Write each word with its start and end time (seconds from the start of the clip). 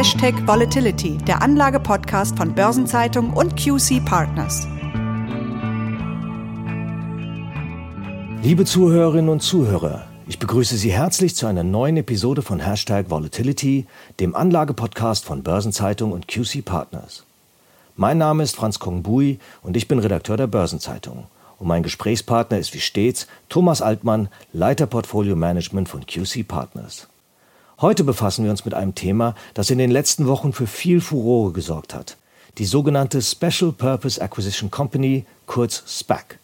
Hashtag 0.00 0.46
Volatility, 0.46 1.18
der 1.18 1.42
Anlage-Podcast 1.42 2.38
von 2.38 2.54
Börsenzeitung 2.54 3.34
und 3.34 3.54
QC 3.54 4.02
Partners. 4.02 4.66
Liebe 8.42 8.64
Zuhörerinnen 8.64 9.28
und 9.28 9.42
Zuhörer, 9.42 10.06
ich 10.26 10.38
begrüße 10.38 10.78
Sie 10.78 10.90
herzlich 10.90 11.36
zu 11.36 11.46
einer 11.46 11.64
neuen 11.64 11.98
Episode 11.98 12.40
von 12.40 12.60
Hashtag 12.60 13.10
Volatility, 13.10 13.86
dem 14.20 14.34
Anlage-Podcast 14.34 15.26
von 15.26 15.42
Börsenzeitung 15.42 16.12
und 16.12 16.28
QC 16.28 16.64
Partners. 16.64 17.24
Mein 17.94 18.16
Name 18.16 18.42
ist 18.42 18.56
Franz 18.56 18.78
Kongbui 18.78 19.38
und 19.62 19.76
ich 19.76 19.86
bin 19.86 19.98
Redakteur 19.98 20.38
der 20.38 20.46
Börsenzeitung. 20.46 21.24
Und 21.58 21.68
mein 21.68 21.82
Gesprächspartner 21.82 22.56
ist 22.56 22.72
wie 22.72 22.80
stets 22.80 23.26
Thomas 23.50 23.82
Altmann, 23.82 24.30
Leiter 24.54 24.86
Portfolio 24.86 25.36
Management 25.36 25.90
von 25.90 26.06
QC 26.06 26.42
Partners. 26.48 27.06
Heute 27.80 28.04
befassen 28.04 28.44
wir 28.44 28.50
uns 28.50 28.66
mit 28.66 28.74
einem 28.74 28.94
Thema, 28.94 29.34
das 29.54 29.70
in 29.70 29.78
den 29.78 29.90
letzten 29.90 30.26
Wochen 30.26 30.52
für 30.52 30.66
viel 30.66 31.00
Furore 31.00 31.52
gesorgt 31.52 31.94
hat. 31.94 32.18
Die 32.58 32.66
sogenannte 32.66 33.22
Special 33.22 33.72
Purpose 33.72 34.20
Acquisition 34.20 34.70
Company, 34.70 35.24
kurz 35.46 35.82
SPAC. 35.86 36.38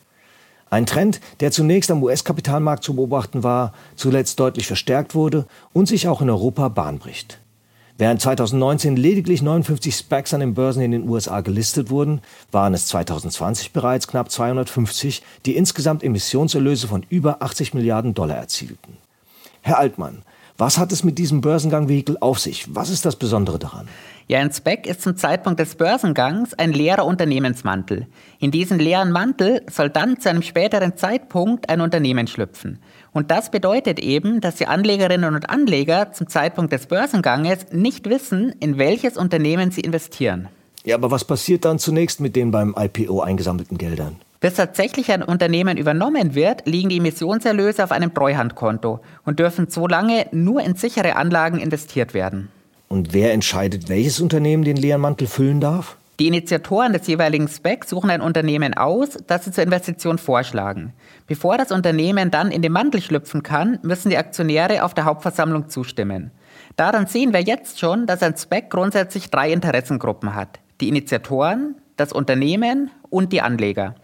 Ein 0.71 0.87
Trend, 0.87 1.21
der 1.41 1.53
zunächst 1.53 1.91
am 1.91 2.03
US-Kapitalmarkt 2.03 2.83
zu 2.83 2.95
beobachten 2.97 3.43
war, 3.43 3.75
zuletzt 3.97 4.41
deutlich 4.41 4.67
verstärkt 4.67 5.15
wurde 5.15 5.45
und 5.75 5.89
sich 5.89 6.09
auch 6.09 6.23
in 6.23 6.31
Europa 6.31 6.69
Bahn 6.69 6.99
bricht. 6.99 7.39
Während 7.99 8.23
2019 8.23 8.97
lediglich 8.97 9.43
59 9.43 9.95
SPACs 9.95 10.33
an 10.33 10.41
den 10.41 10.55
Börsen 10.55 10.81
in 10.81 10.91
den 10.91 11.07
USA 11.07 11.43
gelistet 11.43 11.91
wurden, 11.91 12.23
waren 12.51 12.73
es 12.73 12.87
2020 12.87 13.73
bereits 13.73 14.09
knapp 14.09 14.31
250, 14.31 15.23
die 15.45 15.55
insgesamt 15.57 16.03
Emissionserlöse 16.03 16.89
von 16.89 17.05
über 17.11 17.43
80 17.43 17.75
Milliarden 17.75 18.15
Dollar 18.15 18.39
erzielten. 18.39 18.97
Herr 19.61 19.79
Altmann, 19.79 20.23
was 20.59 20.79
hat 20.79 20.93
es 20.93 21.05
mit 21.05 21.19
diesem 21.19 21.41
Börsengang-Vehikel 21.41 22.17
auf 22.21 22.39
sich? 22.39 22.75
Was 22.75 22.91
ist 22.91 23.05
das 23.05 23.17
Besondere 23.17 23.59
daran? 23.59 23.89
Ja, 24.29 24.41
ein 24.41 24.51
SPAC 24.51 24.87
ist 24.87 25.03
zum 25.03 25.17
Zeitpunkt 25.17 25.61
des 25.61 25.77
Börsengangs 25.77 26.55
ein 26.55 26.73
leerer 26.73 27.07
Unternehmensmantel. 27.07 28.07
In 28.41 28.51
diesen 28.51 28.79
leeren 28.79 29.13
Mantel 29.13 29.63
soll 29.71 29.89
dann 29.89 30.19
zu 30.19 30.29
einem 30.31 30.43
späteren 30.43 30.97
Zeitpunkt 30.97 31.69
ein 31.69 31.81
Unternehmen 31.81 32.27
schlüpfen. 32.27 32.81
Und 33.13 33.31
das 33.31 33.51
bedeutet 33.51 34.01
eben, 34.01 34.41
dass 34.41 34.57
die 34.57 34.67
Anlegerinnen 34.67 35.35
und 35.35 35.49
Anleger 35.49 36.13
zum 36.13 36.29
Zeitpunkt 36.29 36.73
des 36.73 36.87
Börsenganges 36.87 37.67
nicht 37.71 38.09
wissen, 38.09 38.53
in 38.59 38.79
welches 38.79 39.17
Unternehmen 39.17 39.71
sie 39.71 39.83
investieren. 39.83 40.49
Ja, 40.85 40.97
aber 40.97 41.11
was 41.11 41.25
passiert 41.25 41.65
dann 41.65 41.79
zunächst 41.79 42.21
mit 42.21 42.35
den 42.35 42.51
beim 42.51 42.75
IPO 42.77 43.21
eingesammelten 43.21 43.79
Geldern? 43.79 44.17
Bis 44.47 44.55
tatsächlich 44.55 45.11
ein 45.11 45.25
Unternehmen 45.25 45.77
übernommen 45.77 46.37
wird, 46.37 46.69
liegen 46.69 46.89
die 46.89 46.99
Emissionserlöse 46.99 47.83
auf 47.83 47.91
einem 47.91 48.15
Treuhandkonto 48.15 49.01
und 49.25 49.41
dürfen 49.41 49.67
so 49.71 49.89
lange 49.89 50.29
nur 50.31 50.63
in 50.63 50.77
sichere 50.77 51.17
Anlagen 51.17 51.59
investiert 51.59 52.15
werden. 52.15 52.49
Und 52.87 53.13
wer 53.13 53.33
entscheidet, 53.33 53.89
welches 53.89 54.21
Unternehmen 54.21 54.63
den 54.63 54.77
leeren 54.77 55.01
Mantel 55.01 55.27
füllen 55.27 55.61
darf? 55.61 55.97
Die 56.21 56.29
Initiatoren 56.29 56.93
des 56.93 57.09
jeweiligen 57.09 57.49
Specs 57.49 57.91
suchen 57.91 58.09
ein 58.09 58.21
Unternehmen 58.21 58.75
aus, 58.75 59.19
das 59.27 59.47
sie 59.47 59.51
zur 59.51 59.65
Investition 59.65 60.17
vorschlagen. 60.17 60.93
Bevor 61.27 61.59
das 61.59 61.73
Unternehmen 61.73 62.31
dann 62.31 62.53
in 62.53 62.63
den 62.63 62.71
Mantel 62.71 63.03
schlüpfen 63.03 63.43
kann, 63.43 63.81
müssen 63.83 64.11
die 64.11 64.17
Aktionäre 64.17 64.85
auf 64.85 64.95
der 64.95 65.07
Hauptversammlung 65.07 65.71
zustimmen. 65.71 66.31
Daran 66.77 67.09
sehen 67.09 67.33
wir 67.33 67.41
jetzt 67.41 67.81
schon, 67.81 68.07
dass 68.07 68.23
ein 68.23 68.37
Spec 68.37 68.71
grundsätzlich 68.71 69.29
drei 69.29 69.53
Interessengruppen 69.53 70.37
hat. 70.37 70.61
Die 70.81 70.89
Initiatoren, 70.89 71.75
das 71.97 72.13
Unternehmen 72.13 72.93
und 73.11 73.33
die 73.33 73.41
Anleger. 73.41 73.95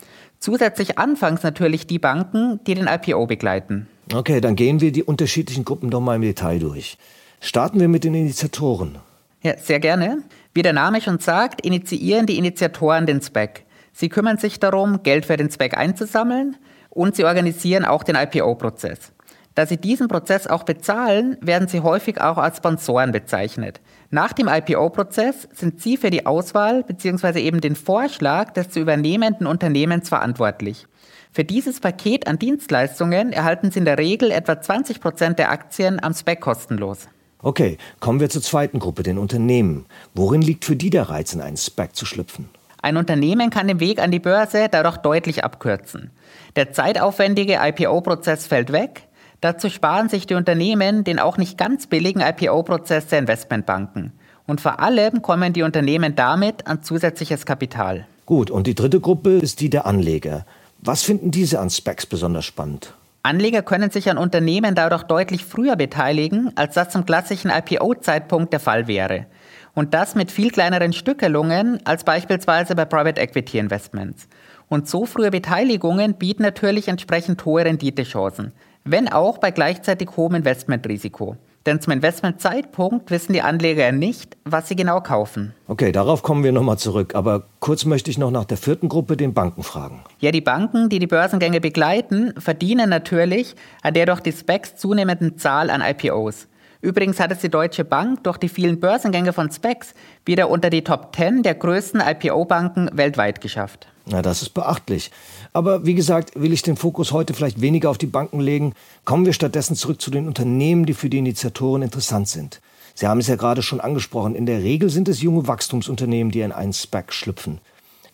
Zusätzlich 0.43 0.99
anfangs 0.99 1.45
natürlich 1.45 1.87
die 1.87 2.01
Banken, 2.01 2.59
die 2.67 2.75
den 2.75 2.89
IPO 2.89 3.27
begleiten. 3.29 3.87
Okay, 4.13 4.41
dann 4.41 4.57
gehen 4.57 4.81
wir 4.81 4.91
die 4.91 5.05
unterschiedlichen 5.05 5.65
Gruppen 5.65 5.89
doch 5.89 6.01
mal 6.01 6.17
im 6.17 6.23
Detail 6.23 6.59
durch. 6.59 6.99
Starten 7.41 7.79
wir 7.79 7.87
mit 7.87 8.03
den 8.03 8.13
Initiatoren. 8.15 8.99
Ja, 9.45 9.57
sehr 9.57 9.79
gerne. 9.79 10.25
Wie 10.53 10.63
der 10.63 10.73
Name 10.73 11.01
schon 11.01 11.21
sagt, 11.21 11.65
initiieren 11.65 12.27
die 12.27 12.39
Initiatoren 12.39 13.07
den 13.07 13.23
SPAC. 13.23 13.63
Sie 13.93 14.09
kümmern 14.09 14.37
sich 14.37 14.59
darum, 14.59 15.05
Geld 15.05 15.27
für 15.27 15.37
den 15.37 15.49
SPAC 15.49 15.79
einzusammeln 15.79 16.57
und 16.91 17.15
sie 17.15 17.25
organisieren 17.25 17.85
auch 17.85 18.03
den 18.03 18.17
IPO-Prozess. 18.17 19.13
Da 19.55 19.65
sie 19.67 19.77
diesen 19.77 20.09
Prozess 20.09 20.49
auch 20.49 20.65
bezahlen, 20.65 21.37
werden 21.41 21.69
sie 21.69 21.83
häufig 21.83 22.21
auch 22.21 22.39
als 22.39 22.57
Sponsoren 22.57 23.13
bezeichnet. 23.13 23.81
Nach 24.15 24.35
dem 24.35 24.47
IPO-Prozess 24.47 25.49
sind 25.55 25.81
sie 25.81 25.97
für 25.97 26.11
die 26.11 26.27
Auswahl 26.27 26.83
bzw. 26.83 27.41
eben 27.41 27.63
den 27.63 27.75
Vorschlag 27.75 28.53
des 28.53 28.69
zu 28.69 28.79
übernehmenden 28.79 29.47
Unternehmens 29.47 30.11
verantwortlich. 30.11 30.87
Für 31.33 31.45
dieses 31.45 31.81
Paket 31.81 32.27
an 32.27 32.39
Dienstleistungen 32.39 33.33
erhalten 33.33 33.71
sie 33.71 33.79
in 33.79 33.87
der 33.87 33.97
Regel 33.97 34.31
etwa 34.31 34.61
20 34.61 35.01
Prozent 35.01 35.39
der 35.39 35.51
Aktien 35.51 35.99
am 36.05 36.13
SPAC 36.13 36.43
kostenlos. 36.43 37.09
Okay, 37.41 37.79
kommen 38.01 38.21
wir 38.21 38.29
zur 38.29 38.43
zweiten 38.43 38.81
Gruppe, 38.81 39.03
den 39.03 39.17
Unternehmen. 39.17 39.87
Worin 40.13 40.43
liegt 40.43 40.67
für 40.67 40.77
die 40.77 40.91
der 40.91 41.09
Reiz, 41.09 41.33
in 41.33 41.41
einen 41.41 41.57
SPAC 41.57 41.97
zu 41.97 42.05
schlüpfen? 42.05 42.51
Ein 42.83 42.99
Unternehmen 42.99 43.49
kann 43.49 43.67
den 43.67 43.81
Weg 43.81 43.99
an 43.99 44.11
die 44.11 44.19
Börse 44.19 44.69
dadurch 44.71 44.99
deutlich 44.99 45.43
abkürzen. 45.43 46.11
Der 46.57 46.71
zeitaufwendige 46.75 47.61
IPO-Prozess 47.63 48.47
fällt 48.47 48.73
weg. 48.73 49.05
Dazu 49.43 49.71
sparen 49.71 50.09
sich 50.09 50.29
die 50.29 50.35
Unternehmen 50.35 51.03
den 51.03 51.19
auch 51.19 51.37
nicht 51.37 51.59
ganz 51.59 51.89
billigen 51.89 52.21
IPO-Prozess 52.21 53.09
der 53.09 53.19
Investmentbanken. 53.19 54.13
Und 54.47 54.61
vor 54.61 54.79
allem 54.79 55.21
kommen 55.21 55.53
die 55.53 55.65
Unternehmen 55.65 56.15
damit 56.15 56.69
an 56.69 56.85
zusätzliches 56.85 57.45
Kapital. 57.45 58.07
Gut, 58.25 58.53
und 58.53 58.69
die 58.69 58.77
dritte 58.77 59.01
Gruppe 59.01 59.39
ist 59.39 59.61
die 59.61 59.69
der 59.69 59.85
Anleger. 59.85 60.47
Was 60.79 61.03
finden 61.03 61.33
diese 61.33 61.59
an 61.59 61.71
SPACs 61.71 62.07
besonders 62.07 62.45
spannend? 62.45 62.95
Anleger 63.25 63.63
können 63.63 63.91
sich 63.91 64.09
an 64.09 64.17
Unternehmen 64.17 64.77
dadurch 64.77 65.03
deutlich 65.03 65.45
früher 65.45 65.75
beteiligen, 65.75 66.53
als 66.55 66.75
das 66.75 66.91
zum 66.91 67.05
klassischen 67.05 67.51
IPO-Zeitpunkt 67.51 68.53
der 68.53 68.61
Fall 68.61 68.87
wäre. 68.87 69.27
Und 69.75 69.93
das 69.93 70.15
mit 70.15 70.31
viel 70.31 70.53
kleineren 70.53 70.93
Stückelungen 70.93 71.85
als 71.85 72.05
beispielsweise 72.05 72.77
bei 72.77 72.85
Private 72.85 73.21
Equity 73.21 73.59
Investments. 73.59 74.29
Und 74.69 74.89
so 74.89 75.05
frühe 75.05 75.33
Beteiligungen 75.33 76.15
bieten 76.15 76.45
natürlich 76.45 76.87
entsprechend 76.87 77.45
hohe 77.45 77.65
Renditechancen, 77.65 78.53
wenn 78.85 79.09
auch 79.09 79.39
bei 79.39 79.51
gleichzeitig 79.51 80.11
hohem 80.17 80.37
Investmentrisiko. 80.37 81.37
Denn 81.67 81.81
zum 81.81 81.93
Investmentzeitpunkt 81.93 83.11
wissen 83.11 83.33
die 83.33 83.43
Anleger 83.43 83.85
ja 83.85 83.93
nicht, 83.93 84.37
was 84.45 84.69
sie 84.69 84.75
genau 84.75 85.01
kaufen. 85.01 85.55
Okay, 85.69 85.93
darauf 85.93 86.23
kommen 86.23 86.43
wir 86.43 86.51
nochmal 86.51 86.79
zurück. 86.79 87.15
Aber 87.15 87.45
kurz 87.61 87.85
möchte 87.85 88.11
ich 88.11 88.19
noch 88.19 88.33
nach 88.33 88.45
der 88.45 88.57
vierten 88.57 88.89
Gruppe, 88.89 89.17
den 89.17 89.33
Banken, 89.33 89.63
fragen. 89.63 90.03
Ja, 90.19 90.33
die 90.33 90.41
Banken, 90.41 90.89
die 90.89 90.99
die 90.99 91.07
Börsengänge 91.07 91.61
begleiten, 91.61 92.35
verdienen 92.37 92.91
natürlich 92.91 93.55
an 93.83 93.95
der 93.95 94.07
durch 94.07 94.21
die 94.21 94.33
Specs 94.33 94.75
zunehmenden 94.75 95.39
Zahl 95.39 95.71
an 95.71 95.83
IPOs. 95.83 96.49
Übrigens 96.81 97.21
hat 97.21 97.31
es 97.31 97.39
die 97.39 97.49
Deutsche 97.49 97.85
Bank 97.85 98.25
durch 98.25 98.39
die 98.39 98.49
vielen 98.49 98.81
Börsengänge 98.81 99.33
von 99.33 99.53
Specs 99.53 99.95
wieder 100.25 100.51
unter 100.51 100.69
die 100.69 100.83
Top 100.83 101.15
10 101.15 101.45
der 101.45 101.55
größten 101.55 102.01
IPO-Banken 102.01 102.91
weltweit 102.93 103.41
geschafft. 103.41 103.87
Na, 104.07 104.21
das 104.23 104.43
ist 104.43 104.51
beachtlich. 104.51 105.11
Aber 105.53 105.87
wie 105.87 105.95
gesagt, 105.95 106.33
will 106.35 106.53
ich 106.53 106.63
den 106.63 106.77
Fokus 106.77 107.13
heute 107.13 107.35
vielleicht 107.35 107.61
weniger 107.61 107.91
auf 107.91 107.99
die 107.99 108.07
Banken 108.07 108.41
legen. 108.41 108.75
Kommen 109.05 109.27
wir 109.27 109.33
stattdessen 109.33 109.77
zurück 109.77 110.01
zu 110.01 110.11
den 110.11 110.27
Unternehmen, 110.27 110.87
die 110.87 110.95
für 110.95 111.09
die 111.09 111.19
Initiatoren 111.19 111.83
interessant 111.83 112.29
sind. 112.29 112.61
Sie 112.95 113.07
haben 113.07 113.21
es 113.21 113.29
ja 113.29 113.37
gerade 113.37 113.63
schon 113.63 113.81
angesprochen. 113.81 114.35
In 114.35 114.47
der 114.47 114.63
Regel 114.63 114.91
sind 114.91 115.09
es 115.09 115.23
junge 115.23 115.47
Wachstumsunternehmen, 115.47 116.31
die 116.31 116.41
in 116.41 116.53
einen 116.53 116.73
SPAC 116.73 117.13
schlüpfen. 117.13 117.61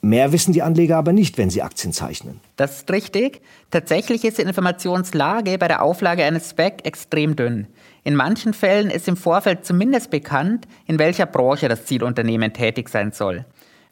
Mehr 0.00 0.30
wissen 0.30 0.52
die 0.52 0.62
Anleger 0.62 0.96
aber 0.96 1.12
nicht, 1.12 1.38
wenn 1.38 1.50
sie 1.50 1.62
Aktien 1.62 1.92
zeichnen. 1.92 2.40
Das 2.54 2.78
ist 2.78 2.90
richtig. 2.90 3.40
Tatsächlich 3.72 4.24
ist 4.24 4.38
die 4.38 4.42
Informationslage 4.42 5.58
bei 5.58 5.66
der 5.66 5.82
Auflage 5.82 6.24
eines 6.24 6.50
SPAC 6.50 6.86
extrem 6.86 7.34
dünn. 7.34 7.66
In 8.04 8.14
manchen 8.14 8.54
Fällen 8.54 8.90
ist 8.90 9.08
im 9.08 9.16
Vorfeld 9.16 9.66
zumindest 9.66 10.10
bekannt, 10.10 10.68
in 10.86 11.00
welcher 11.00 11.26
Branche 11.26 11.68
das 11.68 11.86
Zielunternehmen 11.86 12.52
tätig 12.52 12.88
sein 12.90 13.10
soll. 13.10 13.44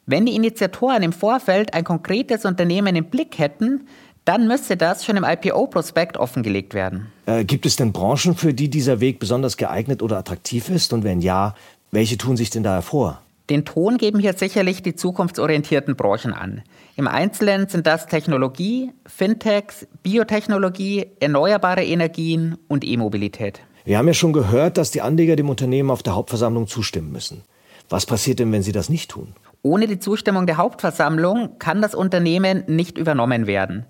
Wenn 0.09 0.25
die 0.25 0.37
Initiatoren 0.37 1.03
im 1.03 1.11
Vorfeld 1.11 1.73
ein 1.73 1.83
konkretes 1.83 2.45
Unternehmen 2.45 2.95
im 2.95 3.05
Blick 3.05 3.37
hätten, 3.39 3.87
dann 4.23 4.47
müsste 4.47 4.77
das 4.77 5.03
schon 5.03 5.17
im 5.17 5.25
IPO-Prospekt 5.25 6.15
offengelegt 6.15 6.73
werden. 6.73 7.07
Äh, 7.25 7.43
gibt 7.43 7.65
es 7.65 7.75
denn 7.75 7.91
Branchen, 7.91 8.33
für 8.33 8.53
die 8.53 8.69
dieser 8.69 9.01
Weg 9.01 9.19
besonders 9.19 9.57
geeignet 9.57 10.01
oder 10.01 10.17
attraktiv 10.17 10.69
ist? 10.69 10.93
Und 10.93 11.03
wenn 11.03 11.19
ja, 11.19 11.55
welche 11.91 12.17
tun 12.17 12.37
sich 12.37 12.49
denn 12.49 12.63
da 12.63 12.75
hervor? 12.75 13.21
Den 13.49 13.65
Ton 13.65 13.97
geben 13.97 14.19
hier 14.19 14.31
sicherlich 14.31 14.81
die 14.81 14.95
zukunftsorientierten 14.95 15.97
Branchen 15.97 16.33
an. 16.33 16.61
Im 16.95 17.09
Einzelnen 17.09 17.67
sind 17.67 17.85
das 17.85 18.07
Technologie, 18.07 18.91
Fintechs, 19.05 19.87
Biotechnologie, 20.03 21.07
erneuerbare 21.19 21.83
Energien 21.83 22.57
und 22.69 22.85
E-Mobilität. 22.85 23.59
Wir 23.83 23.97
haben 23.97 24.07
ja 24.07 24.13
schon 24.13 24.31
gehört, 24.31 24.77
dass 24.77 24.91
die 24.91 25.01
Anleger 25.01 25.35
dem 25.35 25.49
Unternehmen 25.49 25.91
auf 25.91 26.01
der 26.01 26.15
Hauptversammlung 26.15 26.67
zustimmen 26.67 27.11
müssen. 27.11 27.43
Was 27.89 28.05
passiert 28.05 28.39
denn, 28.39 28.51
wenn 28.53 28.63
sie 28.63 28.73
das 28.73 28.89
nicht 28.89 29.11
tun? 29.11 29.33
Ohne 29.67 29.85
die 29.85 29.99
Zustimmung 29.99 30.45
der 30.47 30.55
Hauptversammlung 30.55 31.59
kann 31.59 31.81
das 31.81 31.93
Unternehmen 31.93 32.63
nicht 32.67 32.97
übernommen 32.97 33.47
werden. 33.47 33.85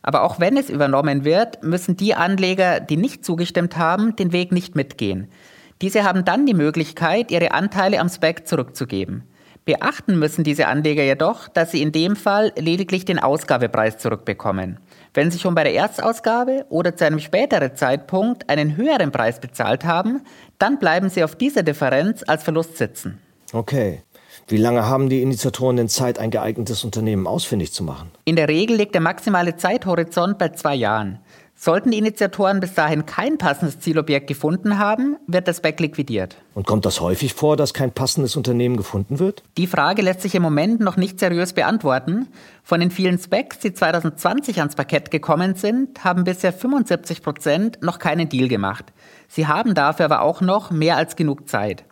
Aber 0.00 0.22
auch 0.22 0.40
wenn 0.40 0.56
es 0.56 0.70
übernommen 0.70 1.26
wird, 1.26 1.62
müssen 1.62 1.98
die 1.98 2.14
Anleger, 2.14 2.80
die 2.80 2.96
nicht 2.96 3.26
zugestimmt 3.26 3.76
haben, 3.76 4.16
den 4.16 4.32
Weg 4.32 4.52
nicht 4.52 4.74
mitgehen. 4.74 5.28
Diese 5.82 6.04
haben 6.04 6.24
dann 6.24 6.46
die 6.46 6.54
Möglichkeit, 6.54 7.30
ihre 7.30 7.52
Anteile 7.52 8.00
am 8.00 8.08
SPAC 8.08 8.48
zurückzugeben. 8.48 9.24
Beachten 9.66 10.18
müssen 10.18 10.44
diese 10.44 10.66
Anleger 10.66 11.02
jedoch, 11.02 11.46
dass 11.48 11.72
sie 11.72 11.82
in 11.82 11.92
dem 11.92 12.16
Fall 12.16 12.54
lediglich 12.56 13.04
den 13.04 13.18
Ausgabepreis 13.18 13.98
zurückbekommen. 13.98 14.80
Wenn 15.12 15.30
sie 15.30 15.38
schon 15.38 15.54
bei 15.54 15.64
der 15.64 15.74
Erstausgabe 15.74 16.64
oder 16.70 16.96
zu 16.96 17.04
einem 17.04 17.18
späteren 17.18 17.76
Zeitpunkt 17.76 18.48
einen 18.48 18.78
höheren 18.78 19.12
Preis 19.12 19.40
bezahlt 19.40 19.84
haben, 19.84 20.22
dann 20.58 20.78
bleiben 20.78 21.10
sie 21.10 21.22
auf 21.22 21.36
dieser 21.36 21.62
Differenz 21.62 22.24
als 22.26 22.44
Verlust 22.44 22.78
sitzen. 22.78 23.18
Okay. 23.52 24.02
Wie 24.46 24.56
lange 24.56 24.86
haben 24.86 25.08
die 25.08 25.22
Initiatoren 25.22 25.76
denn 25.76 25.88
Zeit, 25.88 26.18
ein 26.18 26.30
geeignetes 26.30 26.84
Unternehmen 26.84 27.26
ausfindig 27.26 27.72
zu 27.72 27.82
machen? 27.82 28.10
In 28.24 28.36
der 28.36 28.48
Regel 28.48 28.76
liegt 28.76 28.94
der 28.94 29.00
maximale 29.00 29.56
Zeithorizont 29.56 30.38
bei 30.38 30.50
zwei 30.50 30.74
Jahren. 30.74 31.18
Sollten 31.60 31.90
die 31.90 31.98
Initiatoren 31.98 32.60
bis 32.60 32.74
dahin 32.74 33.04
kein 33.04 33.36
passendes 33.36 33.80
Zielobjekt 33.80 34.28
gefunden 34.28 34.78
haben, 34.78 35.16
wird 35.26 35.48
das 35.48 35.60
Back 35.60 35.80
liquidiert. 35.80 36.36
Und 36.54 36.68
kommt 36.68 36.86
das 36.86 37.00
häufig 37.00 37.34
vor, 37.34 37.56
dass 37.56 37.74
kein 37.74 37.90
passendes 37.90 38.36
Unternehmen 38.36 38.76
gefunden 38.76 39.18
wird? 39.18 39.42
Die 39.56 39.66
Frage 39.66 40.02
lässt 40.02 40.20
sich 40.20 40.36
im 40.36 40.42
Moment 40.42 40.78
noch 40.78 40.96
nicht 40.96 41.18
seriös 41.18 41.54
beantworten. 41.54 42.28
Von 42.62 42.78
den 42.78 42.92
vielen 42.92 43.18
Specs, 43.18 43.58
die 43.58 43.72
2020 43.72 44.60
ans 44.60 44.76
Parkett 44.76 45.10
gekommen 45.10 45.56
sind, 45.56 46.04
haben 46.04 46.22
bisher 46.22 46.52
75 46.52 47.22
Prozent 47.22 47.78
noch 47.82 47.98
keinen 47.98 48.28
Deal 48.28 48.46
gemacht. 48.46 48.92
Sie 49.26 49.48
haben 49.48 49.74
dafür 49.74 50.04
aber 50.04 50.22
auch 50.22 50.40
noch 50.40 50.70
mehr 50.70 50.96
als 50.96 51.16
genug 51.16 51.48
Zeit. 51.48 51.84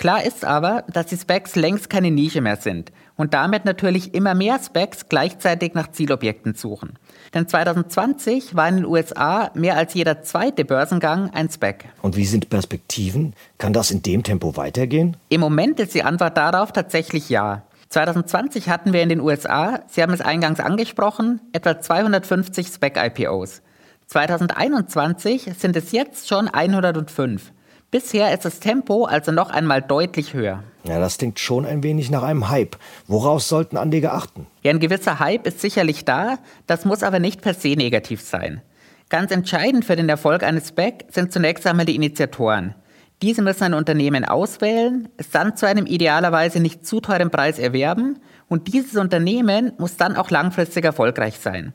Klar 0.00 0.24
ist 0.24 0.46
aber, 0.46 0.84
dass 0.90 1.04
die 1.08 1.18
Specs 1.18 1.56
längst 1.56 1.90
keine 1.90 2.10
Nische 2.10 2.40
mehr 2.40 2.56
sind 2.56 2.90
und 3.16 3.34
damit 3.34 3.66
natürlich 3.66 4.14
immer 4.14 4.34
mehr 4.34 4.58
Specs 4.58 5.10
gleichzeitig 5.10 5.74
nach 5.74 5.90
Zielobjekten 5.90 6.54
suchen. 6.54 6.94
Denn 7.34 7.46
2020 7.46 8.56
war 8.56 8.66
in 8.66 8.76
den 8.76 8.86
USA 8.86 9.50
mehr 9.52 9.76
als 9.76 9.92
jeder 9.92 10.22
zweite 10.22 10.64
Börsengang 10.64 11.28
ein 11.34 11.50
Spec. 11.50 11.84
Und 12.00 12.16
wie 12.16 12.24
sind 12.24 12.48
Perspektiven? 12.48 13.34
Kann 13.58 13.74
das 13.74 13.90
in 13.90 14.00
dem 14.00 14.22
Tempo 14.22 14.56
weitergehen? 14.56 15.18
Im 15.28 15.42
Moment 15.42 15.78
ist 15.80 15.92
die 15.92 16.02
Antwort 16.02 16.38
darauf 16.38 16.72
tatsächlich 16.72 17.28
ja. 17.28 17.64
2020 17.90 18.70
hatten 18.70 18.94
wir 18.94 19.02
in 19.02 19.10
den 19.10 19.20
USA, 19.20 19.80
Sie 19.86 20.02
haben 20.02 20.14
es 20.14 20.22
eingangs 20.22 20.60
angesprochen, 20.60 21.42
etwa 21.52 21.78
250 21.78 22.68
Spec-IPOs. 22.68 23.60
2021 24.06 25.50
sind 25.58 25.76
es 25.76 25.92
jetzt 25.92 26.26
schon 26.26 26.48
105. 26.48 27.52
Bisher 27.90 28.32
ist 28.32 28.44
das 28.44 28.60
Tempo 28.60 29.04
also 29.06 29.32
noch 29.32 29.50
einmal 29.50 29.82
deutlich 29.82 30.32
höher. 30.32 30.62
Ja, 30.84 31.00
das 31.00 31.18
klingt 31.18 31.40
schon 31.40 31.66
ein 31.66 31.82
wenig 31.82 32.08
nach 32.08 32.22
einem 32.22 32.48
Hype. 32.48 32.76
Woraus 33.08 33.48
sollten 33.48 33.76
Anleger 33.76 34.14
achten? 34.14 34.46
Ja, 34.62 34.70
ein 34.70 34.78
gewisser 34.78 35.18
Hype 35.18 35.44
ist 35.44 35.60
sicherlich 35.60 36.04
da, 36.04 36.38
das 36.68 36.84
muss 36.84 37.02
aber 37.02 37.18
nicht 37.18 37.40
per 37.40 37.52
se 37.52 37.70
negativ 37.70 38.20
sein. 38.20 38.62
Ganz 39.08 39.32
entscheidend 39.32 39.84
für 39.84 39.96
den 39.96 40.08
Erfolg 40.08 40.44
eines 40.44 40.68
SPAC 40.68 41.06
sind 41.08 41.32
zunächst 41.32 41.66
einmal 41.66 41.84
die 41.84 41.96
Initiatoren. 41.96 42.76
Diese 43.22 43.42
müssen 43.42 43.64
ein 43.64 43.74
Unternehmen 43.74 44.24
auswählen, 44.24 45.08
es 45.16 45.30
dann 45.30 45.56
zu 45.56 45.66
einem 45.66 45.86
idealerweise 45.86 46.60
nicht 46.60 46.86
zu 46.86 47.00
teuren 47.00 47.30
Preis 47.30 47.58
erwerben 47.58 48.20
und 48.48 48.72
dieses 48.72 48.96
Unternehmen 48.96 49.72
muss 49.78 49.96
dann 49.96 50.16
auch 50.16 50.30
langfristig 50.30 50.84
erfolgreich 50.84 51.40
sein. 51.40 51.74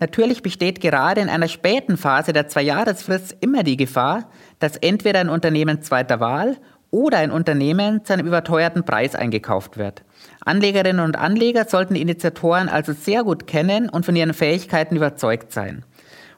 Natürlich 0.00 0.42
besteht 0.42 0.80
gerade 0.80 1.20
in 1.20 1.28
einer 1.28 1.48
späten 1.48 1.98
Phase 1.98 2.32
der 2.32 2.48
Zwei-Jahresfrist 2.48 3.36
immer 3.40 3.62
die 3.62 3.76
Gefahr, 3.76 4.30
dass 4.58 4.76
entweder 4.76 5.20
ein 5.20 5.28
Unternehmen 5.28 5.82
zweiter 5.82 6.20
Wahl 6.20 6.56
oder 6.90 7.18
ein 7.18 7.30
Unternehmen 7.30 8.04
zu 8.04 8.14
einem 8.14 8.26
überteuerten 8.26 8.84
Preis 8.84 9.14
eingekauft 9.14 9.76
wird. 9.76 10.02
Anlegerinnen 10.44 11.04
und 11.04 11.16
Anleger 11.16 11.66
sollten 11.66 11.94
die 11.94 12.02
Initiatoren 12.02 12.68
also 12.68 12.92
sehr 12.92 13.24
gut 13.24 13.46
kennen 13.46 13.88
und 13.88 14.06
von 14.06 14.16
ihren 14.16 14.34
Fähigkeiten 14.34 14.96
überzeugt 14.96 15.52
sein. 15.52 15.84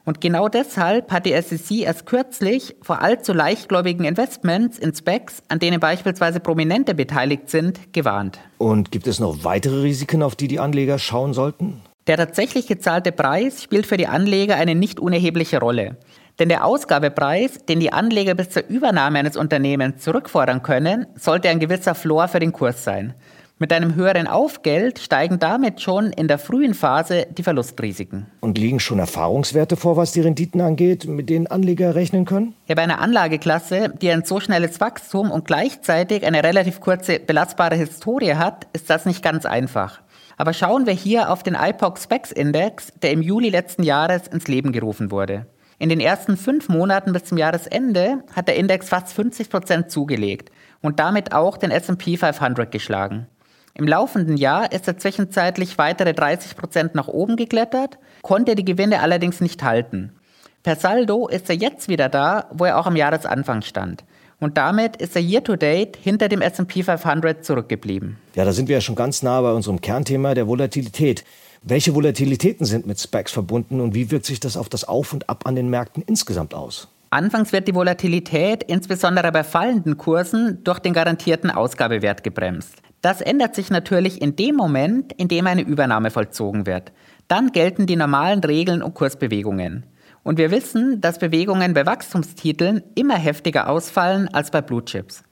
Und 0.05 0.19
genau 0.19 0.49
deshalb 0.49 1.11
hat 1.13 1.25
die 1.25 1.41
SEC 1.41 1.83
erst 1.83 2.05
kürzlich 2.05 2.75
vor 2.81 3.01
allzu 3.01 3.31
leichtgläubigen 3.31 4.05
Investments 4.05 4.77
in 4.77 4.93
Specs, 4.93 5.41
an 5.47 5.59
denen 5.59 5.79
beispielsweise 5.79 6.41
Prominente 6.41 6.93
beteiligt 6.93 7.49
sind, 7.49 7.93
gewarnt. 7.93 8.39
Und 8.57 8.91
gibt 8.91 9.07
es 9.07 9.21
noch 9.21 9.45
weitere 9.45 9.81
Risiken, 9.81 10.21
auf 10.21 10.35
die 10.35 10.49
die 10.49 10.59
Anleger 10.59 10.99
schauen 10.99 11.33
sollten? 11.33 11.81
Der 12.07 12.17
tatsächlich 12.17 12.67
gezahlte 12.67 13.13
Preis 13.13 13.63
spielt 13.63 13.85
für 13.85 13.95
die 13.95 14.07
Anleger 14.07 14.55
eine 14.55 14.75
nicht 14.75 14.99
unerhebliche 14.99 15.59
Rolle. 15.59 15.95
Denn 16.37 16.49
der 16.49 16.65
Ausgabepreis, 16.65 17.65
den 17.65 17.79
die 17.79 17.93
Anleger 17.93 18.33
bis 18.33 18.49
zur 18.49 18.67
Übernahme 18.67 19.19
eines 19.19 19.37
Unternehmens 19.37 20.03
zurückfordern 20.03 20.63
können, 20.63 21.05
sollte 21.15 21.47
ein 21.47 21.59
gewisser 21.59 21.95
Floor 21.95 22.27
für 22.27 22.39
den 22.39 22.51
Kurs 22.51 22.83
sein. 22.83 23.13
Mit 23.59 23.71
einem 23.71 23.95
höheren 23.95 24.27
Aufgeld 24.27 24.99
steigen 24.99 25.39
damit 25.39 25.79
schon 25.79 26.11
in 26.11 26.27
der 26.27 26.39
frühen 26.39 26.73
Phase 26.73 27.27
die 27.37 27.43
Verlustrisiken. 27.43 28.25
Und 28.41 28.57
liegen 28.57 28.81
schon 28.81 28.99
Erfahrungswerte 28.99 29.77
vor, 29.77 29.95
was 29.95 30.11
die 30.11 30.19
Renditen 30.19 30.59
angeht, 30.59 31.05
mit 31.05 31.29
denen 31.29 31.47
Anleger 31.47 31.95
rechnen 31.95 32.25
können? 32.25 32.55
Ja, 32.67 32.75
bei 32.75 32.81
einer 32.81 32.99
Anlageklasse, 32.99 33.93
die 34.01 34.09
ein 34.09 34.25
so 34.25 34.41
schnelles 34.41 34.81
Wachstum 34.81 35.31
und 35.31 35.45
gleichzeitig 35.45 36.25
eine 36.25 36.43
relativ 36.43 36.81
kurze 36.81 37.19
belastbare 37.19 37.75
Historie 37.75 38.33
hat, 38.33 38.67
ist 38.73 38.89
das 38.89 39.05
nicht 39.05 39.23
ganz 39.23 39.45
einfach. 39.45 40.01
Aber 40.37 40.53
schauen 40.53 40.85
wir 40.85 40.93
hier 40.93 41.29
auf 41.29 41.43
den 41.43 41.55
IPOC 41.55 41.99
Specs 41.99 42.31
Index, 42.31 42.91
der 43.01 43.11
im 43.11 43.21
Juli 43.21 43.49
letzten 43.49 43.83
Jahres 43.83 44.27
ins 44.27 44.47
Leben 44.47 44.71
gerufen 44.71 45.11
wurde. 45.11 45.45
In 45.79 45.89
den 45.89 45.99
ersten 45.99 46.37
fünf 46.37 46.69
Monaten 46.69 47.13
bis 47.13 47.25
zum 47.25 47.37
Jahresende 47.37 48.23
hat 48.35 48.47
der 48.47 48.55
Index 48.55 48.89
fast 48.89 49.13
50 49.13 49.49
Prozent 49.49 49.91
zugelegt 49.91 50.49
und 50.81 50.99
damit 50.99 51.33
auch 51.33 51.57
den 51.57 51.71
S&P 51.71 52.17
500 52.17 52.71
geschlagen. 52.71 53.27
Im 53.73 53.87
laufenden 53.87 54.37
Jahr 54.37 54.71
ist 54.71 54.87
er 54.87 54.97
zwischenzeitlich 54.97 55.77
weitere 55.77 56.13
30 56.13 56.55
Prozent 56.55 56.95
nach 56.95 57.07
oben 57.07 57.35
geklettert, 57.35 57.97
konnte 58.21 58.55
die 58.55 58.65
Gewinne 58.65 59.01
allerdings 59.01 59.41
nicht 59.41 59.63
halten. 59.63 60.13
Per 60.61 60.75
Saldo 60.75 61.27
ist 61.27 61.49
er 61.49 61.55
jetzt 61.55 61.89
wieder 61.89 62.07
da, 62.07 62.49
wo 62.51 62.65
er 62.65 62.77
auch 62.77 62.85
am 62.85 62.95
Jahresanfang 62.95 63.63
stand. 63.63 64.05
Und 64.43 64.57
damit 64.57 64.97
ist 64.97 65.15
er 65.15 65.21
year-to-date 65.21 65.95
hinter 65.95 66.27
dem 66.27 66.41
S&P 66.41 66.83
500 66.83 67.45
zurückgeblieben. 67.45 68.17
Ja, 68.35 68.43
da 68.43 68.51
sind 68.51 68.67
wir 68.67 68.75
ja 68.75 68.81
schon 68.81 68.95
ganz 68.95 69.23
nah 69.23 69.39
bei 69.39 69.53
unserem 69.53 69.79
Kernthema 69.79 70.33
der 70.33 70.47
Volatilität. 70.47 71.23
Welche 71.61 71.95
Volatilitäten 71.95 72.65
sind 72.65 72.85
mit 72.85 72.99
Specs 72.99 73.31
verbunden 73.31 73.79
und 73.79 73.95
wie 73.95 74.11
wirkt 74.11 74.25
sich 74.25 74.41
das 74.41 74.57
auf 74.57 74.67
das 74.67 74.83
Auf 74.83 75.13
und 75.13 75.29
Ab 75.29 75.47
an 75.47 75.55
den 75.55 75.69
Märkten 75.69 76.03
insgesamt 76.05 76.53
aus? 76.53 76.89
Anfangs 77.09 77.53
wird 77.53 77.69
die 77.69 77.75
Volatilität 77.75 78.63
insbesondere 78.63 79.31
bei 79.31 79.45
fallenden 79.45 79.97
Kursen 79.97 80.61
durch 80.65 80.79
den 80.79 80.91
garantierten 80.91 81.49
Ausgabewert 81.49 82.21
gebremst. 82.25 82.73
Das 83.01 83.21
ändert 83.21 83.55
sich 83.55 83.69
natürlich 83.69 84.21
in 84.21 84.35
dem 84.35 84.55
Moment, 84.55 85.13
in 85.13 85.29
dem 85.29 85.47
eine 85.47 85.61
Übernahme 85.61 86.11
vollzogen 86.11 86.65
wird. 86.65 86.91
Dann 87.29 87.53
gelten 87.53 87.85
die 87.85 87.95
normalen 87.95 88.41
Regeln 88.41 88.81
und 88.81 88.93
Kursbewegungen. 88.93 89.85
Und 90.23 90.37
wir 90.37 90.51
wissen, 90.51 91.01
dass 91.01 91.19
Bewegungen 91.19 91.73
bei 91.73 91.85
Wachstumstiteln 91.85 92.81
immer 92.95 93.17
heftiger 93.17 93.69
ausfallen 93.69 94.29
als 94.33 94.51
bei 94.51 94.61
Blue 94.61 94.83
Chips. 94.83 95.23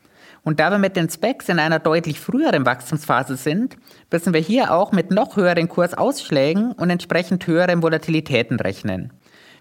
Und 0.43 0.59
da 0.59 0.71
wir 0.71 0.79
mit 0.79 0.95
den 0.95 1.09
Specs 1.09 1.49
in 1.49 1.59
einer 1.59 1.79
deutlich 1.79 2.19
früheren 2.19 2.65
Wachstumsphase 2.65 3.35
sind, 3.35 3.77
müssen 4.11 4.33
wir 4.33 4.41
hier 4.41 4.73
auch 4.73 4.91
mit 4.91 5.11
noch 5.11 5.37
höheren 5.37 5.69
Kursausschlägen 5.69 6.71
und 6.73 6.89
entsprechend 6.89 7.45
höheren 7.45 7.83
Volatilitäten 7.83 8.59
rechnen. 8.59 9.13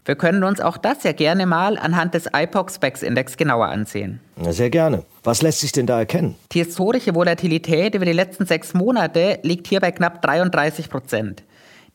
Wir 0.06 0.17
können 0.17 0.44
uns 0.44 0.62
auch 0.62 0.79
das 0.79 1.03
ja 1.03 1.12
gerne 1.12 1.44
mal 1.44 1.79
anhand 1.79 2.15
des 2.15 2.27
IPOC 2.35 2.71
Specs 2.71 3.03
Index 3.03 3.37
genauer 3.37 3.67
ansehen. 3.67 4.20
sehr 4.49 4.70
gerne. 4.70 5.05
Was 5.22 5.43
lässt 5.43 5.60
sich 5.60 5.72
denn 5.72 5.87
da 5.87 5.99
erkennen? 5.99 6.37
Die 6.53 6.60
historische 6.60 7.15
Volatilität 7.15 7.94
über 7.94 8.06
die 8.06 8.15
letzten 8.15 8.46
sechs 8.46 8.72
Monate 8.72 9.39
liegt 9.43 9.67
hier 9.67 9.81
bei 9.81 9.93
knapp 9.93 10.22
33 10.22 10.89
Prozent. 10.89 11.43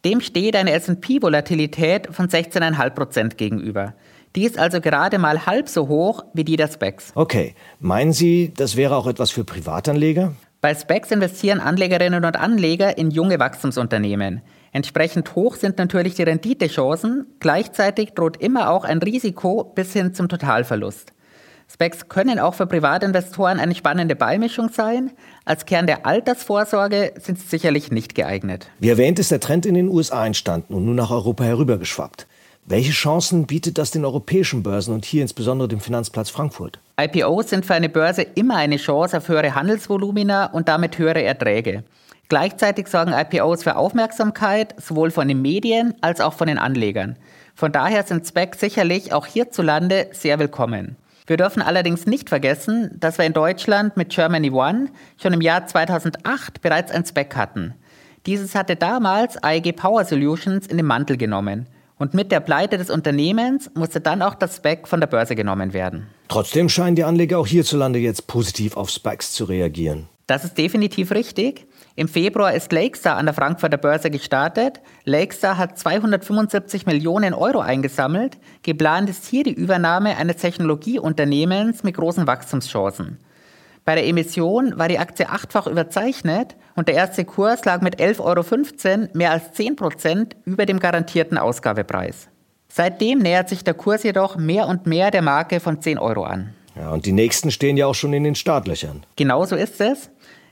Dem 0.05 0.21
steht 0.21 0.55
eine 0.55 0.71
S&P-Volatilität 0.73 2.09
von 2.11 2.27
16,5 2.27 2.89
Prozent 2.91 3.37
gegenüber. 3.39 3.95
Die 4.35 4.43
ist 4.43 4.59
also 4.59 4.79
gerade 4.79 5.17
mal 5.17 5.47
halb 5.47 5.67
so 5.67 5.87
hoch 5.87 6.23
wie 6.33 6.43
die 6.43 6.57
der 6.57 6.67
Specs. 6.67 7.11
Okay. 7.15 7.55
Meinen 7.79 8.13
Sie, 8.13 8.53
das 8.55 8.75
wäre 8.75 8.95
auch 8.97 9.07
etwas 9.07 9.31
für 9.31 9.43
Privatanleger? 9.43 10.33
Bei 10.61 10.75
Specs 10.75 11.09
investieren 11.09 11.59
Anlegerinnen 11.59 12.23
und 12.23 12.35
Anleger 12.35 12.99
in 12.99 13.09
junge 13.09 13.39
Wachstumsunternehmen. 13.39 14.41
Entsprechend 14.71 15.33
hoch 15.33 15.55
sind 15.55 15.79
natürlich 15.79 16.13
die 16.13 16.23
Renditechancen, 16.23 17.25
gleichzeitig 17.39 18.11
droht 18.11 18.37
immer 18.37 18.69
auch 18.69 18.83
ein 18.83 18.99
Risiko 18.99 19.63
bis 19.63 19.93
hin 19.93 20.13
zum 20.13 20.29
Totalverlust. 20.29 21.13
Specs 21.71 22.07
können 22.07 22.39
auch 22.39 22.53
für 22.53 22.67
Privatinvestoren 22.67 23.59
eine 23.59 23.75
spannende 23.75 24.15
Beimischung 24.15 24.69
sein. 24.69 25.11
Als 25.45 25.65
Kern 25.65 25.87
der 25.87 26.05
Altersvorsorge 26.05 27.13
sind 27.19 27.39
sie 27.39 27.47
sicherlich 27.47 27.91
nicht 27.91 28.15
geeignet. 28.15 28.69
Wie 28.79 28.89
erwähnt 28.89 29.19
ist 29.19 29.31
der 29.31 29.39
Trend 29.39 29.65
in 29.65 29.73
den 29.73 29.89
USA 29.89 30.25
entstanden 30.25 30.73
und 30.73 30.85
nun 30.85 30.95
nach 30.95 31.11
Europa 31.11 31.43
herübergeschwappt. 31.43 32.27
Welche 32.67 32.91
Chancen 32.91 33.45
bietet 33.45 33.77
das 33.77 33.91
den 33.91 34.05
europäischen 34.05 34.63
Börsen 34.63 34.93
und 34.93 35.05
hier 35.05 35.21
insbesondere 35.21 35.67
dem 35.67 35.79
Finanzplatz 35.79 36.31
Frankfurt? 36.31 36.79
IPOs 36.99 37.49
sind 37.49 37.65
für 37.65 37.75
eine 37.75 37.89
Börse 37.89 38.23
immer 38.23 38.55
eine 38.55 38.77
Chance 38.77 39.17
auf 39.17 39.27
höhere 39.27 39.53
Handelsvolumina 39.53 40.47
und 40.47 40.67
damit 40.67 40.97
höhere 40.97 41.21
Erträge. 41.21 41.83
Gleichzeitig 42.27 42.87
sorgen 42.87 43.13
IPOs 43.13 43.61
für 43.61 43.75
Aufmerksamkeit, 43.75 44.73
sowohl 44.81 45.11
von 45.11 45.27
den 45.27 45.43
Medien 45.43 45.93
als 46.01 46.21
auch 46.21 46.33
von 46.33 46.47
den 46.47 46.57
Anlegern. 46.57 47.17
Von 47.53 47.71
daher 47.71 48.03
sind 48.03 48.25
Specs 48.25 48.59
sicherlich 48.59 49.13
auch 49.13 49.27
hierzulande 49.27 50.07
sehr 50.11 50.39
willkommen. 50.39 50.95
Wir 51.27 51.37
dürfen 51.37 51.63
allerdings 51.63 52.05
nicht 52.05 52.29
vergessen, 52.29 52.91
dass 52.99 53.17
wir 53.17 53.25
in 53.25 53.33
Deutschland 53.33 53.97
mit 53.97 54.09
Germany 54.09 54.51
One 54.51 54.89
schon 55.21 55.33
im 55.33 55.41
Jahr 55.41 55.65
2008 55.65 56.61
bereits 56.61 56.91
ein 56.91 57.03
Spec 57.05 57.35
hatten. 57.35 57.73
Dieses 58.27 58.53
hatte 58.53 58.75
damals 58.75 59.41
AEG 59.41 59.75
Power 59.75 60.05
Solutions 60.05 60.67
in 60.67 60.77
den 60.77 60.85
Mantel 60.85 61.17
genommen. 61.17 61.67
Und 61.97 62.13
mit 62.13 62.31
der 62.31 62.41
Pleite 62.41 62.77
des 62.77 62.89
Unternehmens 62.89 63.71
musste 63.73 64.01
dann 64.01 64.21
auch 64.21 64.35
das 64.35 64.57
SPAC 64.57 64.87
von 64.87 64.99
der 64.99 65.07
Börse 65.07 65.35
genommen 65.35 65.73
werden. 65.73 66.07
Trotzdem 66.27 66.69
scheinen 66.69 66.95
die 66.95 67.03
Anleger 67.03 67.39
auch 67.39 67.47
hierzulande 67.47 67.99
jetzt 67.99 68.27
positiv 68.27 68.77
auf 68.77 68.91
SPACs 68.91 69.31
zu 69.31 69.45
reagieren. 69.45 70.07
Das 70.27 70.43
ist 70.43 70.57
definitiv 70.57 71.11
richtig. 71.11 71.67
Im 71.97 72.09
Februar 72.09 72.53
ist 72.53 72.73
Lakestar 72.73 73.15
an 73.15 73.25
der 73.25 73.33
Frankfurter 73.33 73.77
Börse 73.77 74.11
gestartet. 74.11 74.81
Lakestar 75.05 75.57
hat 75.57 75.79
275 75.79 76.85
Millionen 76.85 77.33
Euro 77.33 77.59
eingesammelt. 77.59 78.37
Geplant 78.63 79.09
ist 79.09 79.25
hier 79.25 79.45
die 79.45 79.53
Übernahme 79.53 80.17
eines 80.17 80.37
Technologieunternehmens 80.37 81.83
mit 81.83 81.95
großen 81.95 82.27
Wachstumschancen. 82.27 83.19
Bei 83.85 83.95
der 83.95 84.07
Emission 84.07 84.77
war 84.77 84.89
die 84.89 84.99
Aktie 84.99 85.29
achtfach 85.29 85.67
überzeichnet 85.67 86.57
und 86.75 86.89
der 86.89 86.95
erste 86.95 87.23
Kurs 87.23 87.63
lag 87.63 87.81
mit 87.81 87.97
11,15 87.97 88.19
Euro 88.19 89.07
mehr 89.13 89.31
als 89.31 89.53
10 89.53 89.77
Prozent 89.77 90.35
über 90.43 90.65
dem 90.65 90.79
garantierten 90.79 91.37
Ausgabepreis. 91.37 92.27
Seitdem 92.67 93.19
nähert 93.19 93.47
sich 93.47 93.63
der 93.63 93.73
Kurs 93.73 94.03
jedoch 94.03 94.35
mehr 94.35 94.67
und 94.67 94.85
mehr 94.85 95.11
der 95.11 95.21
Marke 95.21 95.61
von 95.61 95.81
10 95.81 95.97
Euro 95.97 96.23
an. 96.25 96.53
Ja, 96.75 96.89
und 96.89 97.05
die 97.05 97.13
nächsten 97.13 97.51
stehen 97.51 97.77
ja 97.77 97.85
auch 97.85 97.95
schon 97.95 98.11
in 98.11 98.25
den 98.25 98.35
Startlöchern. 98.35 99.05
Genauso 99.15 99.55
ist 99.55 99.79
es. 99.79 100.09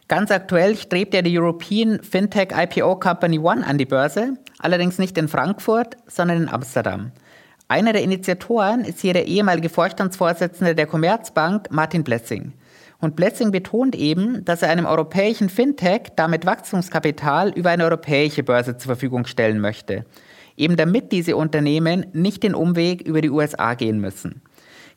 Ganz 0.08 0.32
aktuell 0.32 0.76
strebt 0.76 1.14
ja 1.14 1.22
die 1.22 1.38
European 1.38 2.02
Fintech 2.04 2.50
IPO 2.52 3.00
Company 3.00 3.40
One 3.40 3.66
an 3.66 3.78
die 3.78 3.86
Börse, 3.86 4.34
allerdings 4.60 5.00
nicht 5.00 5.18
in 5.18 5.30
Frankfurt, 5.30 5.96
sondern 6.08 6.44
in 6.44 6.50
Amsterdam. 6.50 7.12
Einer 7.70 7.94
der 7.94 8.04
Initiatoren 8.04 8.84
ist 8.84 9.00
hier 9.00 9.14
der 9.14 9.26
ehemalige 9.26 9.70
Vorstandsvorsitzende 9.70 10.76
der 10.76 10.88
Commerzbank, 10.88 11.72
Martin 11.72 12.04
Blessing. 12.04 12.52
Und 13.00 13.16
Blessing 13.16 13.52
betont 13.52 13.96
eben, 13.96 14.46
dass 14.46 14.62
er 14.62 14.70
einem 14.70 14.86
europäischen 14.86 15.50
Fintech 15.50 16.12
damit 16.16 16.46
Wachstumskapital 16.46 17.52
über 17.52 17.70
eine 17.70 17.86
europäische 17.86 18.44
Börse 18.44 18.78
zur 18.78 18.88
Verfügung 18.88 19.26
stellen 19.26 19.60
möchte. 19.60 20.06
Eben 20.56 20.76
damit 20.76 21.12
diese 21.12 21.36
Unternehmen 21.36 22.06
nicht 22.14 22.44
den 22.44 22.56
Umweg 22.56 23.02
über 23.02 23.22
die 23.22 23.30
USA 23.30 23.74
gehen 23.74 24.00
müssen. 24.00 24.42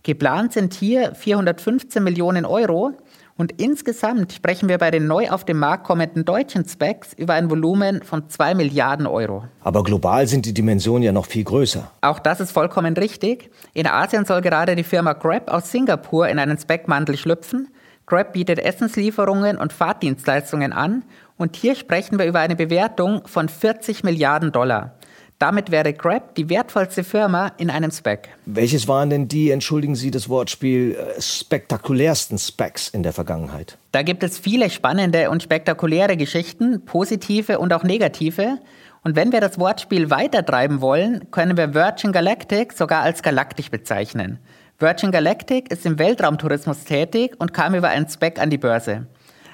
Geplant 0.03 0.53
sind 0.53 0.75
hier 0.75 1.15
415 1.15 2.05
Millionen 2.05 2.45
Euro 2.45 2.93
und 3.37 3.61
insgesamt 3.61 4.33
sprechen 4.33 4.69
wir 4.69 4.78
bei 4.78 4.90
den 4.90 5.07
neu 5.07 5.31
auf 5.31 5.45
den 5.45 5.59
Markt 5.59 5.85
kommenden 5.85 6.25
deutschen 6.25 6.66
Specs 6.66 7.12
über 7.12 7.35
ein 7.35 7.50
Volumen 7.50 8.02
von 8.02 8.28
2 8.28 8.55
Milliarden 8.55 9.07
Euro. 9.07 9.45
Aber 9.61 9.83
global 9.83 10.26
sind 10.26 10.47
die 10.47 10.55
Dimensionen 10.55 11.02
ja 11.02 11.12
noch 11.12 11.26
viel 11.26 11.45
größer. 11.45 11.90
Auch 12.00 12.19
das 12.19 12.40
ist 12.40 12.52
vollkommen 12.52 12.97
richtig. 12.97 13.50
In 13.75 13.87
Asien 13.87 14.25
soll 14.25 14.40
gerade 14.40 14.76
die 14.76 14.85
Firma 14.85 15.12
Grab 15.12 15.50
aus 15.50 15.71
Singapur 15.71 16.28
in 16.28 16.38
einen 16.38 16.59
Spec-Mantel 16.59 17.16
schlüpfen 17.16 17.69
Grab 18.07 18.35
bietet 18.35 18.61
Essenslieferungen 18.61 19.59
und 19.59 19.73
Fahrtdienstleistungen 19.73 20.73
an 20.73 21.02
und 21.37 21.57
hier 21.57 21.75
sprechen 21.75 22.21
wir 22.21 22.26
über 22.26 22.38
eine 22.38 22.55
Bewertung 22.55 23.26
von 23.26 23.49
40 23.49 24.05
Milliarden 24.05 24.52
Dollar. 24.52 24.95
Damit 25.38 25.71
wäre 25.71 25.93
Grab 25.93 26.35
die 26.35 26.49
wertvollste 26.49 27.05
Firma 27.05 27.52
in 27.59 27.69
einem 27.69 27.90
Spec. 27.90 28.31
Welches 28.47 28.88
waren 28.88 29.11
denn 29.11 29.28
die, 29.28 29.50
entschuldigen 29.50 29.95
Sie 29.95 30.11
das 30.11 30.31
Wortspiel, 30.31 30.95
äh, 30.95 31.21
spektakulärsten 31.21 32.38
Specs 32.38 32.88
in 32.88 33.02
der 33.02 33.12
Vergangenheit? 33.12 33.76
Da 33.93 34.02
gibt 34.02 34.23
es 34.23 34.38
viele 34.38 34.71
spannende 34.71 35.28
und 35.28 35.43
spektakuläre 35.43 36.16
Geschichten, 36.16 36.87
positive 36.87 37.59
und 37.59 37.75
auch 37.75 37.83
negative. 37.83 38.59
Und 39.05 39.14
wenn 39.14 39.31
wir 39.31 39.43
das 39.43 39.59
Wortspiel 39.59 40.09
weitertreiben 40.09 40.81
wollen, 40.81 41.31
können 41.31 41.59
wir 41.59 41.75
Virgin 41.75 42.12
Galactic 42.12 42.73
sogar 42.73 43.02
als 43.02 43.23
galaktisch 43.23 43.71
bezeichnen. 43.71 44.38
Virgin 44.78 45.11
Galactic 45.11 45.71
ist 45.71 45.85
im 45.85 45.99
Weltraumtourismus 45.99 46.85
tätig 46.85 47.35
und 47.38 47.52
kam 47.52 47.75
über 47.75 47.88
einen 47.88 48.09
Spec 48.09 48.40
an 48.40 48.49
die 48.49 48.59
Börse. 48.59 49.07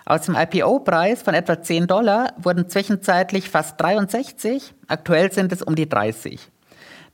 Aus 0.05 0.23
dem 0.23 0.35
IPO-Preis 0.35 1.23
von 1.23 1.35
etwa 1.35 1.63
10 1.63 1.87
Dollar 1.87 2.33
wurden 2.37 2.69
zwischenzeitlich 2.69 3.49
fast 3.49 3.81
63, 3.81 4.75
aktuell 4.89 5.33
sind 5.33 5.53
es 5.53 5.63
um 5.63 5.77
die 5.77 5.89
30. 5.89 6.51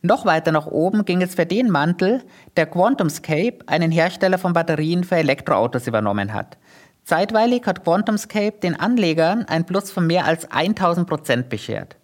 Noch 0.00 0.24
weiter 0.24 0.52
nach 0.52 0.66
oben 0.66 1.04
ging 1.04 1.22
es 1.22 1.34
für 1.34 1.44
den 1.44 1.70
Mantel, 1.70 2.22
der 2.56 2.66
QuantumScape, 2.66 3.58
einen 3.66 3.90
Hersteller 3.90 4.38
von 4.38 4.52
Batterien 4.52 5.04
für 5.04 5.16
Elektroautos, 5.16 5.86
übernommen 5.86 6.32
hat. 6.32 6.56
Zeitweilig 7.04 7.66
hat 7.66 7.84
QuantumScape 7.84 8.60
den 8.62 8.78
Anlegern 8.78 9.44
ein 9.46 9.66
Plus 9.66 9.90
von 9.90 10.06
mehr 10.06 10.24
als 10.24 10.50
1000 10.50 11.08
Prozent 11.08 11.48
beschert. 11.48 11.96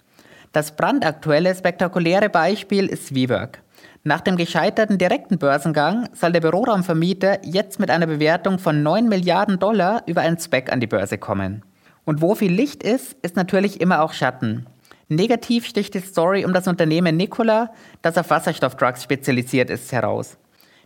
Das 0.53 0.77
brandaktuelle, 0.77 1.55
spektakuläre 1.55 2.29
Beispiel 2.29 2.87
ist 2.87 3.15
WeWork. 3.15 3.64
Nach 4.07 4.21
dem 4.21 4.37
gescheiterten 4.37 4.99
direkten 4.99 5.39
Börsengang 5.39 6.11
soll 6.13 6.33
der 6.33 6.43
Büroraumvermieter 6.43 7.43
jetzt 7.43 7.81
mit 7.81 7.91
einer 7.91 8.07
Bewertung 8.07 8.59
von 8.59 8.83
9 8.83 9.09
Milliarden 9.09 9.59
Dollar 9.59 10.03
über 10.05 10.21
einen 10.21 10.39
Spec 10.39 10.71
an 10.71 10.81
die 10.81 10.87
Börse 10.87 11.17
kommen. 11.17 11.63
Und 12.05 12.21
wo 12.21 12.35
viel 12.35 12.53
Licht 12.53 12.83
ist, 12.83 13.15
ist 13.23 13.35
natürlich 13.35 13.81
immer 13.81 14.03
auch 14.03 14.13
Schatten. 14.13 14.67
Negativ 15.09 15.65
sticht 15.65 15.95
die 15.95 16.01
Story 16.01 16.45
um 16.45 16.53
das 16.53 16.69
Unternehmen 16.69 17.17
Nikola, 17.17 17.73
das 18.03 18.19
auf 18.19 18.29
Wasserstoffdrugs 18.29 19.03
spezialisiert 19.03 19.71
ist, 19.71 19.91
heraus. 19.91 20.37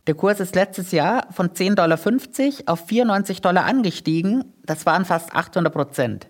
Der 0.06 0.14
Kurs 0.14 0.38
ist 0.38 0.54
letztes 0.54 0.92
Jahr 0.92 1.26
von 1.32 1.48
10,50 1.48 1.74
Dollar 1.74 2.72
auf 2.72 2.86
94 2.86 3.40
Dollar 3.40 3.64
angestiegen. 3.64 4.44
Das 4.64 4.86
waren 4.86 5.04
fast 5.04 5.34
800 5.34 5.72
Prozent. 5.72 6.28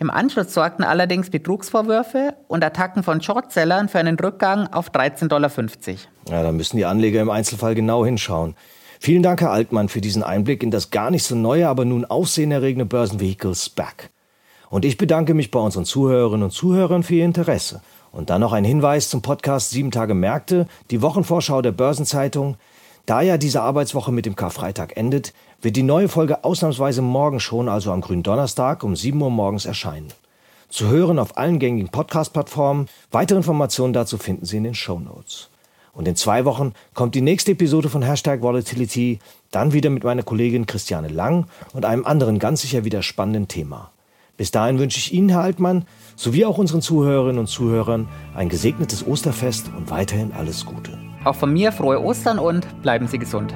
Im 0.00 0.10
Anschluss 0.10 0.54
sorgten 0.54 0.84
allerdings 0.84 1.28
Betrugsvorwürfe 1.28 2.36
und 2.46 2.62
Attacken 2.62 3.02
von 3.02 3.20
Shortsellern 3.20 3.88
für 3.88 3.98
einen 3.98 4.16
Rückgang 4.16 4.68
auf 4.68 4.92
13,50 4.92 5.28
Dollar. 5.28 5.50
Ja, 6.28 6.42
da 6.44 6.52
müssen 6.52 6.76
die 6.76 6.84
Anleger 6.84 7.20
im 7.20 7.30
Einzelfall 7.30 7.74
genau 7.74 8.04
hinschauen. 8.04 8.54
Vielen 9.00 9.24
Dank, 9.24 9.40
Herr 9.40 9.50
Altmann, 9.50 9.88
für 9.88 10.00
diesen 10.00 10.22
Einblick 10.22 10.62
in 10.62 10.70
das 10.70 10.90
gar 10.90 11.10
nicht 11.10 11.24
so 11.24 11.34
neue, 11.34 11.68
aber 11.68 11.84
nun 11.84 12.04
aufsehenerregende 12.04 12.86
Börsenvehikel 12.86 13.56
SPAC. 13.56 14.10
Und 14.70 14.84
ich 14.84 14.98
bedanke 14.98 15.34
mich 15.34 15.50
bei 15.50 15.58
unseren 15.58 15.84
Zuhörerinnen 15.84 16.44
und 16.44 16.52
Zuhörern 16.52 17.02
für 17.02 17.14
Ihr 17.14 17.24
Interesse. 17.24 17.80
Und 18.12 18.30
dann 18.30 18.40
noch 18.40 18.52
ein 18.52 18.64
Hinweis 18.64 19.08
zum 19.10 19.20
Podcast 19.20 19.70
Sieben 19.70 19.90
Tage 19.90 20.14
Märkte, 20.14 20.68
die 20.92 21.02
Wochenvorschau 21.02 21.60
der 21.60 21.72
Börsenzeitung. 21.72 22.56
Da 23.08 23.22
ja 23.22 23.38
diese 23.38 23.62
Arbeitswoche 23.62 24.12
mit 24.12 24.26
dem 24.26 24.36
Karfreitag 24.36 24.98
endet, 24.98 25.32
wird 25.62 25.76
die 25.76 25.82
neue 25.82 26.10
Folge 26.10 26.44
ausnahmsweise 26.44 27.00
morgen 27.00 27.40
schon, 27.40 27.66
also 27.70 27.90
am 27.90 28.02
grünen 28.02 28.22
Donnerstag 28.22 28.84
um 28.84 28.94
7 28.94 29.18
Uhr 29.22 29.30
morgens 29.30 29.64
erscheinen. 29.64 30.08
Zu 30.68 30.88
hören 30.88 31.18
auf 31.18 31.38
allen 31.38 31.58
gängigen 31.58 31.88
Podcast-Plattformen. 31.88 32.86
Weitere 33.10 33.38
Informationen 33.38 33.94
dazu 33.94 34.18
finden 34.18 34.44
Sie 34.44 34.58
in 34.58 34.64
den 34.64 34.74
Show 34.74 34.98
Notes. 34.98 35.48
Und 35.94 36.06
in 36.06 36.16
zwei 36.16 36.44
Wochen 36.44 36.74
kommt 36.92 37.14
die 37.14 37.22
nächste 37.22 37.52
Episode 37.52 37.88
von 37.88 38.02
Hashtag 38.02 38.42
Volatility, 38.42 39.20
dann 39.52 39.72
wieder 39.72 39.88
mit 39.88 40.04
meiner 40.04 40.22
Kollegin 40.22 40.66
Christiane 40.66 41.08
Lang 41.08 41.46
und 41.72 41.86
einem 41.86 42.04
anderen 42.04 42.38
ganz 42.38 42.60
sicher 42.60 42.84
wieder 42.84 43.02
spannenden 43.02 43.48
Thema. 43.48 43.90
Bis 44.36 44.50
dahin 44.50 44.78
wünsche 44.78 44.98
ich 44.98 45.14
Ihnen, 45.14 45.30
Herr 45.30 45.40
Altmann, 45.40 45.86
sowie 46.14 46.44
auch 46.44 46.58
unseren 46.58 46.82
Zuhörerinnen 46.82 47.38
und 47.38 47.46
Zuhörern 47.46 48.06
ein 48.34 48.50
gesegnetes 48.50 49.06
Osterfest 49.06 49.70
und 49.74 49.88
weiterhin 49.88 50.32
alles 50.32 50.66
Gute. 50.66 51.07
Auch 51.28 51.34
von 51.34 51.52
mir 51.52 51.72
frohe 51.72 52.02
Ostern 52.02 52.38
und 52.38 52.66
bleiben 52.80 53.06
Sie 53.06 53.18
gesund. 53.18 53.52